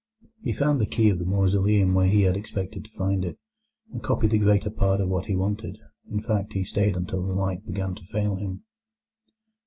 [0.41, 3.37] He found the key of the mausoleum where he had expected to find it,
[3.91, 5.77] and copied the greater part of what he wanted;
[6.09, 8.63] in fact, he stayed until the light began to fail him.